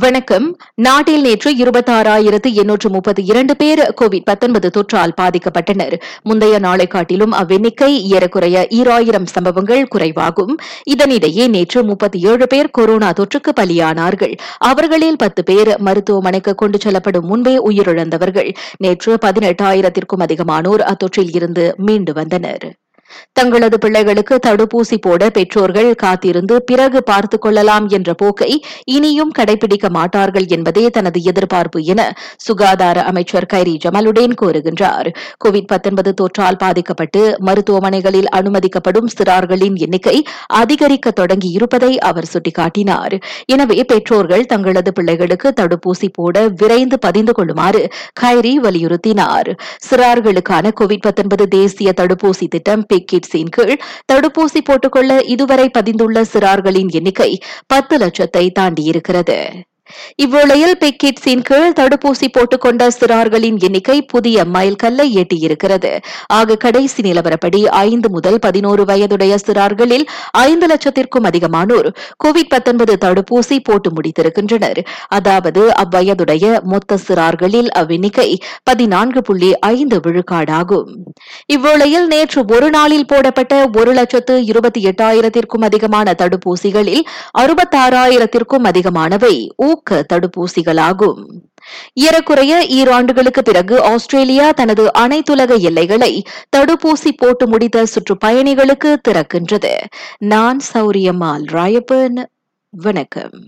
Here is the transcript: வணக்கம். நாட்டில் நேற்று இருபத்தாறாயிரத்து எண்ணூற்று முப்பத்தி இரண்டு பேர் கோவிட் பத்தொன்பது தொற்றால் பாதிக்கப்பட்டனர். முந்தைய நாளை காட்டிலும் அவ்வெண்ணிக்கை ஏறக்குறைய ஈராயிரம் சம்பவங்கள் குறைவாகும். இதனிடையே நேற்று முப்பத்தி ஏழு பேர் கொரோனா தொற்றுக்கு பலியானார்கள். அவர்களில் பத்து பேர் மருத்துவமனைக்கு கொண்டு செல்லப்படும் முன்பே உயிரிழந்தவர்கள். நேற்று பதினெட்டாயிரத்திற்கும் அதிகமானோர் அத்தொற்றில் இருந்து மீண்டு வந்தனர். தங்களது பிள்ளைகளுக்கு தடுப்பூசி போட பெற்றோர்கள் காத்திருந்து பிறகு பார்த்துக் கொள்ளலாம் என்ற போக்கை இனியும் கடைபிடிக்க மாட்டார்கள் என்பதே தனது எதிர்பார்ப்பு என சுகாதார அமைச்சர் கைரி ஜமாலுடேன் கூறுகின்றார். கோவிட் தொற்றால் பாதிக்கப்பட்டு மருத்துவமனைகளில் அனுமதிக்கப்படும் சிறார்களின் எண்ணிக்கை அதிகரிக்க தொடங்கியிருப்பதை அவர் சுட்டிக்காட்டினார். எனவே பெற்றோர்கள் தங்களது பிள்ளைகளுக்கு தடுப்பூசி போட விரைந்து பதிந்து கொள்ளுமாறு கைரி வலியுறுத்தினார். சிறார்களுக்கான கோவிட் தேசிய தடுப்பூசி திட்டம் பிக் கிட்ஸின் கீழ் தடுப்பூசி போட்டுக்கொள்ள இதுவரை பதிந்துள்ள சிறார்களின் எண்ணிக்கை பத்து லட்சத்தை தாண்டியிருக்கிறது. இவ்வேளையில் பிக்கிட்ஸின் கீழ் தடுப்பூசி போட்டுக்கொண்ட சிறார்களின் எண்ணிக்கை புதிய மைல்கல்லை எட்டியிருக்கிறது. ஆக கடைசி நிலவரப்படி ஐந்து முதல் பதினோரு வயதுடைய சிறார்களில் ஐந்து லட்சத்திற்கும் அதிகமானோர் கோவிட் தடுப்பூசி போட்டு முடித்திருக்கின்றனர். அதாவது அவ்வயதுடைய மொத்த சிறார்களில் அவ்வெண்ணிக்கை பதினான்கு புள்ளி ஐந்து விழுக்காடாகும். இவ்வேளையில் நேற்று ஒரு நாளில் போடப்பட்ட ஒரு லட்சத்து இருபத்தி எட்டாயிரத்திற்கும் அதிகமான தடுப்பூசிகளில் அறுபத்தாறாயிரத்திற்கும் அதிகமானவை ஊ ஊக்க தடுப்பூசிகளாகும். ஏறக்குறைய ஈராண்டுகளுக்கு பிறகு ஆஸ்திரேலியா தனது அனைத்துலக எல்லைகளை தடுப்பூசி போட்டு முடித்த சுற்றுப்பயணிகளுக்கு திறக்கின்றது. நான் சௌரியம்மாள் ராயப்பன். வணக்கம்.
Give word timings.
வணக்கம். 0.00 0.56
நாட்டில் 0.74 1.20
நேற்று 1.20 1.56
இருபத்தாறாயிரத்து 1.56 2.52
எண்ணூற்று 2.52 2.90
முப்பத்தி 2.90 3.24
இரண்டு 3.24 3.56
பேர் 3.56 3.94
கோவிட் 4.00 4.24
பத்தொன்பது 4.24 4.70
தொற்றால் 4.70 5.12
பாதிக்கப்பட்டனர். 5.20 6.00
முந்தைய 6.22 6.58
நாளை 6.58 6.86
காட்டிலும் 6.86 7.32
அவ்வெண்ணிக்கை 7.32 8.00
ஏறக்குறைய 8.00 8.66
ஈராயிரம் 8.70 9.26
சம்பவங்கள் 9.26 9.88
குறைவாகும். 9.94 10.56
இதனிடையே 10.90 11.48
நேற்று 11.48 11.84
முப்பத்தி 11.84 12.20
ஏழு 12.20 12.46
பேர் 12.46 12.70
கொரோனா 12.70 13.10
தொற்றுக்கு 13.10 13.52
பலியானார்கள். 13.60 14.34
அவர்களில் 14.58 15.16
பத்து 15.16 15.44
பேர் 15.44 15.80
மருத்துவமனைக்கு 15.80 16.54
கொண்டு 16.54 16.78
செல்லப்படும் 16.80 17.26
முன்பே 17.26 17.58
உயிரிழந்தவர்கள். 17.58 18.54
நேற்று 18.78 19.18
பதினெட்டாயிரத்திற்கும் 19.24 20.22
அதிகமானோர் 20.22 20.82
அத்தொற்றில் 20.82 21.34
இருந்து 21.34 21.74
மீண்டு 21.76 22.12
வந்தனர். 22.12 22.72
தங்களது 23.32 23.78
பிள்ளைகளுக்கு 23.78 24.38
தடுப்பூசி 24.46 24.96
போட 25.00 25.30
பெற்றோர்கள் 25.30 25.94
காத்திருந்து 25.94 26.62
பிறகு 26.62 27.02
பார்த்துக் 27.02 27.40
கொள்ளலாம் 27.40 27.88
என்ற 27.88 28.14
போக்கை 28.14 28.64
இனியும் 28.84 29.32
கடைபிடிக்க 29.38 29.88
மாட்டார்கள் 29.88 30.46
என்பதே 30.46 30.90
தனது 30.90 31.22
எதிர்பார்ப்பு 31.22 31.82
என 31.82 32.16
சுகாதார 32.36 33.02
அமைச்சர் 33.02 33.46
கைரி 33.52 33.76
ஜமாலுடேன் 33.84 34.32
கூறுகின்றார். 34.42 35.14
கோவிட் 35.44 36.22
தொற்றால் 36.24 36.58
பாதிக்கப்பட்டு 36.58 37.36
மருத்துவமனைகளில் 37.46 38.26
அனுமதிக்கப்படும் 38.36 39.06
சிறார்களின் 39.16 39.74
எண்ணிக்கை 39.74 40.24
அதிகரிக்க 40.46 41.12
தொடங்கியிருப்பதை 41.20 41.96
அவர் 41.96 42.28
சுட்டிக்காட்டினார். 42.32 43.20
எனவே 43.44 43.84
பெற்றோர்கள் 43.84 44.46
தங்களது 44.46 44.92
பிள்ளைகளுக்கு 44.92 45.52
தடுப்பூசி 45.60 46.08
போட 46.12 46.48
விரைந்து 46.48 46.98
பதிந்து 46.98 47.32
கொள்ளுமாறு 47.32 47.88
கைரி 48.20 48.58
வலியுறுத்தினார். 48.62 49.58
சிறார்களுக்கான 49.90 50.70
கோவிட் 50.80 51.42
தேசிய 51.48 51.92
தடுப்பூசி 52.00 52.48
திட்டம் 52.48 52.86
பிக் 52.86 53.03
கிட்ஸின் 53.12 53.52
கீழ் 53.56 53.76
தடுப்பூசி 54.12 54.62
போட்டுக்கொள்ள 54.64 55.20
இதுவரை 55.22 55.70
பதிந்துள்ள 55.78 56.24
சிறார்களின் 56.32 56.90
எண்ணிக்கை 56.90 57.38
பத்து 57.66 57.96
லட்சத்தை 57.96 58.50
தாண்டியிருக்கிறது. 58.60 59.38
இவ்வேளையில் 60.22 60.74
பிக்கிட்ஸின் 60.78 61.42
கீழ் 61.42 61.74
தடுப்பூசி 61.80 62.26
போட்டுக்கொண்ட 62.32 62.88
சிறார்களின் 63.00 63.58
எண்ணிக்கை 63.58 64.02
புதிய 64.02 64.44
மைல்கல்லை 64.44 65.06
எட்டியிருக்கிறது. 65.14 65.98
ஆக 66.26 66.56
கடைசி 66.56 67.02
நிலவரப்படி 67.02 67.64
ஐந்து 67.64 68.10
முதல் 68.10 68.38
பதினோரு 68.38 68.84
வயதுடைய 68.84 69.36
சிறார்களில் 69.46 70.06
ஐந்து 70.30 70.66
லட்சத்திற்கும் 70.66 71.28
அதிகமானோர் 71.30 71.88
கோவிட் 72.24 72.54
தடுப்பூசி 73.04 73.58
போட்டு 73.62 73.90
முடித்திருக்கின்றனர். 73.90 74.80
அதாவது 75.08 75.72
அவ்வயதுடைய 75.82 76.62
மொத்த 76.62 76.98
சிறார்களில் 77.08 77.68
அவ்வெண்ணிக்கை 77.78 78.34
பதினான்கு 78.62 79.22
புள்ளி 79.22 79.58
ஐந்து 79.58 79.98
விழுக்காடாகும். 79.98 80.90
இவ்வேளையில் 81.52 82.06
நேற்று 82.06 82.44
ஒரு 82.48 82.70
நாளில் 82.70 83.06
போடப்பட்ட 83.06 83.68
ஒரு 83.76 83.92
லட்சத்து 83.92 84.44
இருபத்தி 84.44 84.82
எட்டாயிரத்திற்கும் 84.84 85.64
அதிகமான 85.64 86.14
தடுப்பூசிகளில் 86.18 87.02
அறுபத்தாறாயிரத்திற்கும் 87.38 88.68
அதிகமானவை 88.72 89.34
ஊ 89.64 89.73
ஊக்க 89.74 90.06
தடுப்பூசிகளாகும். 90.12 91.24
ஏறக்குறைய 91.94 92.66
ஈராண்டுகளுக்கு 92.70 93.42
பிறகு 93.44 93.82
ஆஸ்திரேலியா 93.82 94.50
தனது 94.50 94.90
அனைத்துலக 94.98 95.60
எல்லைகளை 95.60 96.22
தடுப்பூசி 96.56 97.10
போட்டு 97.16 97.48
முடித்த 97.48 97.86
சுற்றுப்பயணிகளுக்கு 97.86 98.96
திறக்கின்றது. 99.00 99.78
நான் 100.18 100.60
சௌரியம்மாள் 100.74 101.44
ராயப்பன். 101.52 102.24
வணக்கம். 102.70 103.44